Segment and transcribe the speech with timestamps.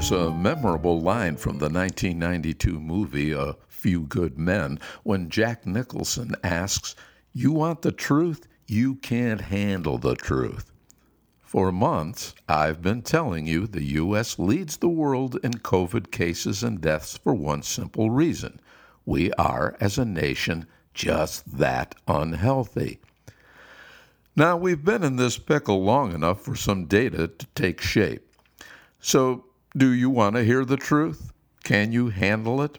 [0.00, 6.34] There's a memorable line from the 1992 movie A Few Good Men when Jack Nicholson
[6.42, 6.96] asks,
[7.34, 8.48] You want the truth?
[8.66, 10.72] You can't handle the truth.
[11.42, 14.38] For months, I've been telling you the U.S.
[14.38, 18.58] leads the world in COVID cases and deaths for one simple reason
[19.04, 23.00] we are, as a nation, just that unhealthy.
[24.34, 28.26] Now, we've been in this pickle long enough for some data to take shape.
[28.98, 29.44] So,
[29.76, 31.32] do you want to hear the truth?
[31.62, 32.78] Can you handle it?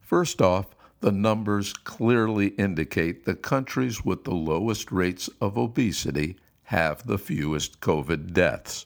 [0.00, 0.66] First off,
[1.00, 7.80] the numbers clearly indicate the countries with the lowest rates of obesity have the fewest
[7.80, 8.84] COVID deaths.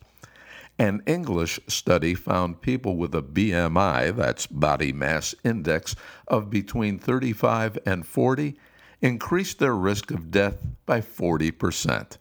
[0.79, 5.97] An English study found people with a BMI, that's body mass index,
[6.29, 8.57] of between 35 and 40
[9.01, 12.19] increased their risk of death by 40%.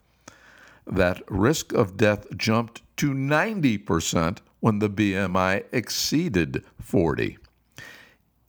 [0.87, 7.37] That risk of death jumped to 90% when the BMI exceeded 40.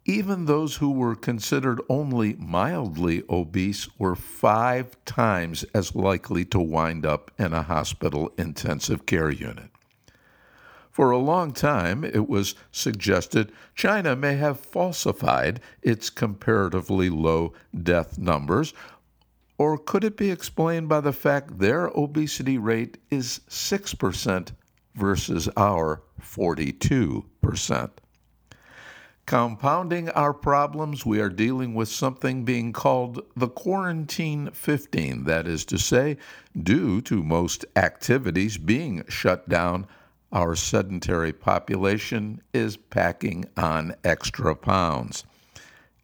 [0.04, 7.06] Even those who were considered only mildly obese were five times as likely to wind
[7.06, 9.70] up in a hospital intensive care unit.
[10.90, 18.18] For a long time, it was suggested China may have falsified its comparatively low death
[18.18, 18.74] numbers,
[19.56, 24.50] or could it be explained by the fact their obesity rate is 6%
[24.94, 27.90] versus our 42%.
[29.24, 35.24] Compounding our problems, we are dealing with something being called the quarantine 15.
[35.24, 36.16] That is to say,
[36.60, 39.86] due to most activities being shut down,
[40.32, 45.24] our sedentary population is packing on extra pounds.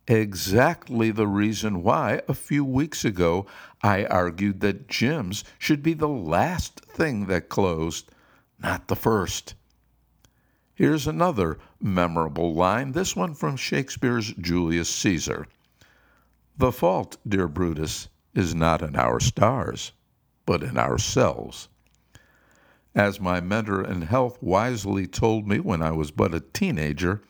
[0.06, 3.47] Exactly the reason why a few weeks ago
[3.82, 8.10] I argued that gyms should be the last thing that closed
[8.58, 9.54] not the first.
[10.74, 15.46] Here's another memorable line, this one from Shakespeare's Julius Caesar.
[16.56, 19.92] The fault, dear Brutus, is not in our stars,
[20.47, 21.68] but in ourselves.
[22.94, 27.22] As my mentor in health wisely told me when I was but a teenager,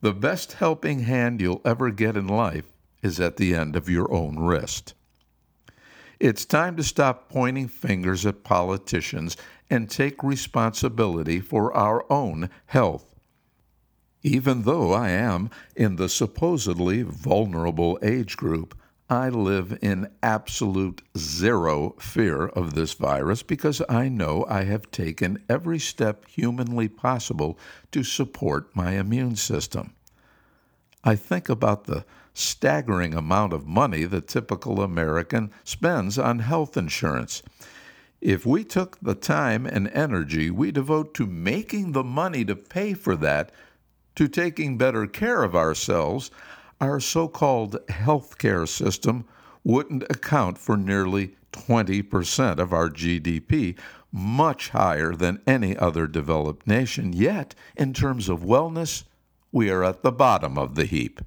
[0.00, 2.70] the best helping hand you'll ever get in life
[3.02, 4.94] is at the end of your own wrist.
[6.20, 9.36] It's time to stop pointing fingers at politicians
[9.68, 13.14] and take responsibility for our own health.
[14.22, 18.76] Even though I am in the supposedly vulnerable age group,
[19.10, 25.44] I live in absolute zero fear of this virus because I know I have taken
[25.48, 27.58] every step humanly possible
[27.92, 29.92] to support my immune system.
[31.04, 37.42] I think about the staggering amount of money the typical American spends on health insurance.
[38.20, 42.94] If we took the time and energy we devote to making the money to pay
[42.94, 43.52] for that,
[44.16, 46.30] to taking better care of ourselves,
[46.80, 49.24] our so called health care system
[49.62, 53.78] wouldn't account for nearly 20% of our GDP,
[54.12, 57.12] much higher than any other developed nation.
[57.12, 59.04] Yet, in terms of wellness,
[59.52, 61.20] we are at the bottom of the heap.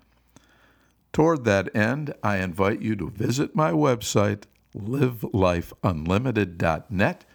[1.18, 4.44] Toward that end, I invite you to visit my website,
[4.78, 7.26] livelifeunlimited.net,